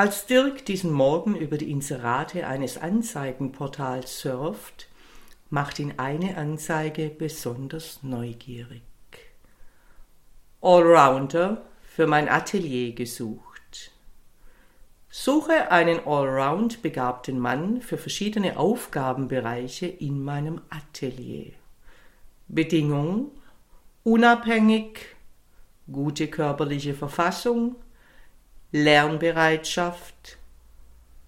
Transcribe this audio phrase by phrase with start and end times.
[0.00, 4.88] Als Dirk diesen Morgen über die Inserate eines Anzeigenportals surft,
[5.50, 8.80] macht ihn eine Anzeige besonders neugierig.
[10.62, 13.90] Allrounder für mein Atelier gesucht.
[15.10, 21.52] Suche einen allround begabten Mann für verschiedene Aufgabenbereiche in meinem Atelier.
[22.48, 23.32] Bedingung
[24.02, 25.14] unabhängig,
[25.92, 27.76] gute körperliche Verfassung,
[28.72, 30.38] Lernbereitschaft,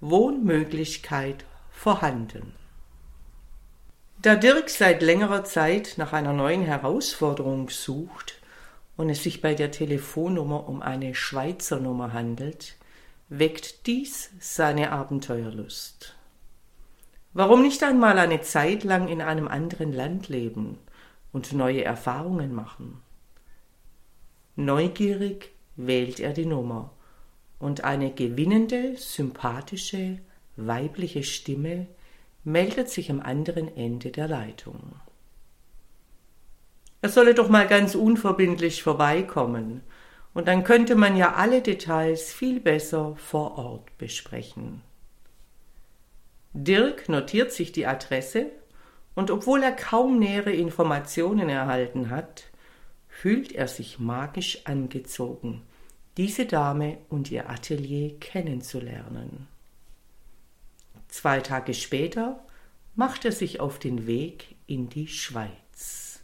[0.00, 2.54] Wohnmöglichkeit vorhanden.
[4.22, 8.40] Da Dirk seit längerer Zeit nach einer neuen Herausforderung sucht
[8.96, 12.76] und es sich bei der Telefonnummer um eine Schweizer Nummer handelt,
[13.28, 16.14] weckt dies seine Abenteuerlust.
[17.32, 20.78] Warum nicht einmal eine Zeit lang in einem anderen Land leben
[21.32, 23.02] und neue Erfahrungen machen?
[24.54, 26.92] Neugierig wählt er die Nummer
[27.58, 30.18] und eine gewinnende, sympathische,
[30.56, 31.86] weibliche Stimme
[32.44, 34.94] meldet sich am anderen Ende der Leitung.
[37.00, 39.82] Er solle doch mal ganz unverbindlich vorbeikommen,
[40.32, 44.82] und dann könnte man ja alle Details viel besser vor Ort besprechen.
[46.54, 48.46] Dirk notiert sich die Adresse,
[49.14, 52.44] und obwohl er kaum nähere Informationen erhalten hat,
[53.06, 55.62] fühlt er sich magisch angezogen,
[56.16, 59.48] diese Dame und ihr Atelier kennenzulernen.
[61.08, 62.44] Zwei Tage später
[62.94, 66.20] macht er sich auf den Weg in die Schweiz.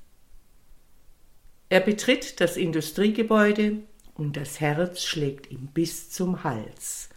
[1.68, 3.78] Er betritt das Industriegebäude
[4.14, 7.08] und das Herz schlägt ihm bis zum Hals,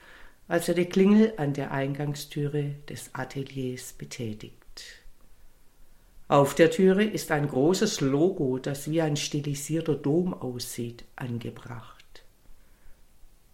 [0.48, 4.54] als er die Klingel an der Eingangstüre des Ateliers betätigt.
[6.28, 11.93] Auf der Türe ist ein großes Logo, das wie ein stilisierter Dom aussieht, angebracht.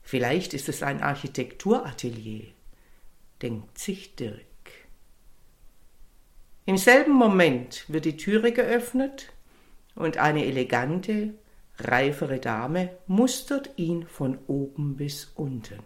[0.09, 2.47] Vielleicht ist es ein Architekturatelier,
[3.43, 4.39] denkt sich Dirk.
[6.65, 9.31] Im selben Moment wird die Türe geöffnet
[9.93, 11.35] und eine elegante,
[11.77, 15.83] reifere Dame mustert ihn von oben bis unten.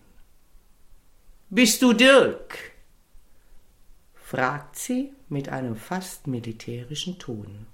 [1.49, 2.57] Bist du Dirk?
[4.13, 7.67] fragt sie mit einem fast militärischen Ton.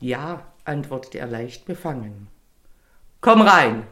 [0.00, 2.28] Ja, antwortet er leicht befangen.
[3.20, 3.86] Komm rein,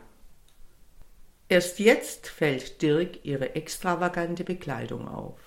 [1.48, 5.40] Erst jetzt fällt Dirk ihre extravagante Bekleidung auf.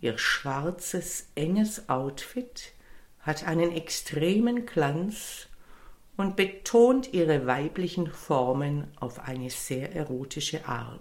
[0.00, 2.72] Ihr schwarzes, enges Outfit
[3.20, 5.48] hat einen extremen Glanz
[6.16, 11.00] und betont ihre weiblichen Formen auf eine sehr erotische Art.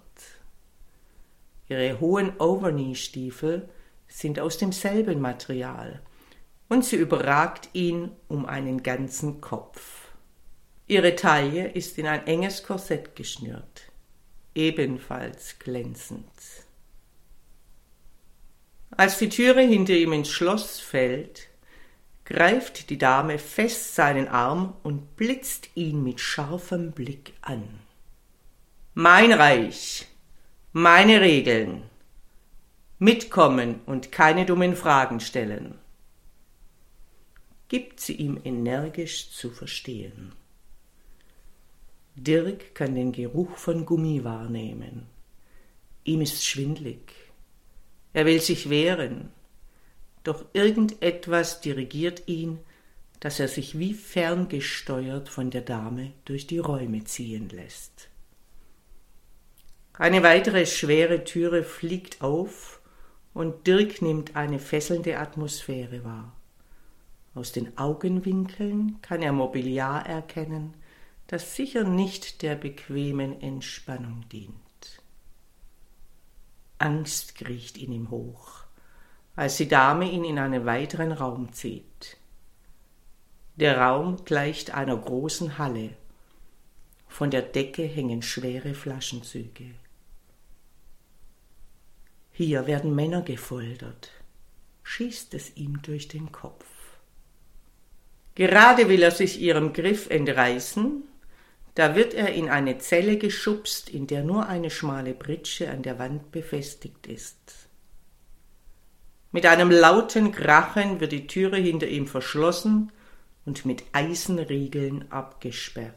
[1.67, 3.67] Ihre hohen Overknee-Stiefel
[4.07, 6.01] sind aus demselben Material
[6.69, 10.04] und sie überragt ihn um einen ganzen Kopf.
[10.87, 13.91] Ihre Taille ist in ein enges Korsett geschnürt,
[14.53, 16.29] ebenfalls glänzend.
[18.91, 21.47] Als die Türe hinter ihm ins Schloss fällt,
[22.23, 27.79] greift die Dame fest seinen Arm und blitzt ihn mit scharfem Blick an.
[28.93, 30.07] Mein Reich,
[30.71, 31.83] meine Regeln,
[32.99, 35.79] mitkommen und keine dummen Fragen stellen,
[37.69, 40.31] gibt sie ihm energisch zu verstehen.
[42.15, 45.05] Dirk kann den Geruch von Gummi wahrnehmen.
[46.05, 47.11] Ihm ist schwindlig.
[48.13, 49.29] Er will sich wehren.
[50.23, 52.59] Doch irgendetwas dirigiert ihn,
[53.19, 58.09] dass er sich wie ferngesteuert von der Dame durch die Räume ziehen lässt.
[59.93, 62.81] Eine weitere schwere Türe fliegt auf
[63.33, 66.33] und Dirk nimmt eine fesselnde Atmosphäre wahr.
[67.33, 70.73] Aus den Augenwinkeln kann er Mobiliar erkennen,
[71.27, 74.55] das sicher nicht der bequemen Entspannung dient.
[76.77, 78.63] Angst kriecht in ihm hoch,
[79.35, 82.17] als die Dame ihn in einen weiteren Raum zieht.
[83.55, 85.91] Der Raum gleicht einer großen Halle.
[87.07, 89.71] Von der Decke hängen schwere Flaschenzüge.
[92.33, 94.11] Hier werden Männer gefoltert,
[94.83, 96.65] schießt es ihm durch den Kopf.
[98.35, 101.03] Gerade will er sich ihrem Griff entreißen,
[101.75, 105.99] da wird er in eine Zelle geschubst, in der nur eine schmale Pritsche an der
[105.99, 107.37] Wand befestigt ist.
[109.31, 112.93] Mit einem lauten Krachen wird die Türe hinter ihm verschlossen
[113.45, 115.93] und mit Eisenriegeln abgesperrt.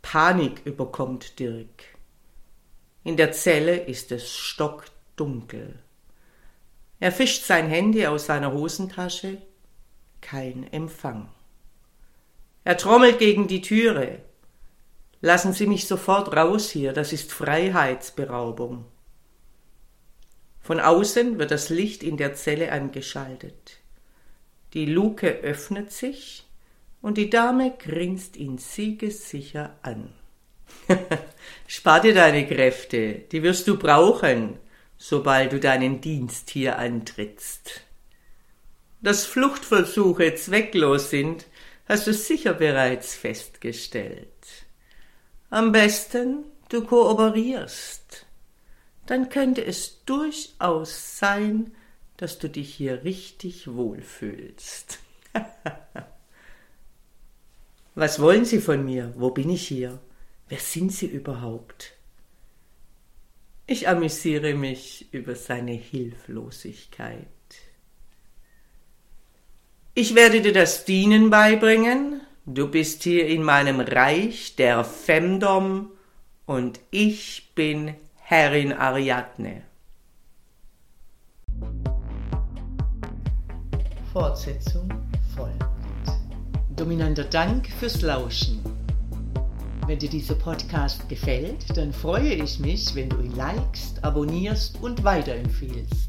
[0.00, 1.84] Panik überkommt Dirk.
[3.04, 5.78] In der Zelle ist es stockdunkel.
[6.98, 9.42] Er fischt sein Handy aus seiner Hosentasche.
[10.20, 11.28] Kein Empfang.
[12.64, 14.20] Er trommelt gegen die Türe.
[15.20, 18.84] Lassen Sie mich sofort raus hier, das ist Freiheitsberaubung.
[20.60, 23.78] Von außen wird das Licht in der Zelle angeschaltet.
[24.74, 26.46] Die Luke öffnet sich
[27.00, 30.12] und die Dame grinst ihn siegessicher an.
[31.66, 34.58] Spar dir deine Kräfte, die wirst du brauchen,
[34.96, 37.82] sobald du deinen Dienst hier antrittst.
[39.00, 41.46] Dass Fluchtversuche zwecklos sind,
[41.92, 44.66] hast du sicher bereits festgestellt.
[45.50, 48.26] Am besten du kooperierst
[49.06, 51.72] dann könnte es durchaus sein,
[52.16, 55.00] dass du dich hier richtig wohlfühlst.
[57.94, 59.12] Was wollen Sie von mir?
[59.16, 60.00] Wo bin ich hier?
[60.48, 61.92] Wer sind Sie überhaupt?
[63.66, 67.26] Ich amüsiere mich über seine Hilflosigkeit.
[69.94, 72.22] Ich werde dir das Dienen beibringen.
[72.46, 75.90] Du bist hier in meinem Reich der Femdom
[76.46, 79.60] und ich bin Herrin Ariadne.
[84.14, 84.88] Fortsetzung
[85.36, 85.62] folgt.
[86.74, 88.60] Dominanter Dank fürs Lauschen.
[89.86, 95.04] Wenn dir dieser Podcast gefällt, dann freue ich mich, wenn du ihn likest, abonnierst und
[95.04, 96.08] weiterempfiehlst.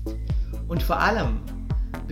[0.70, 1.42] Und vor allem